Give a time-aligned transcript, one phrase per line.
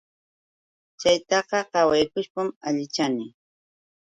[1.01, 3.25] Chaytaqa qawaykushpam allichani.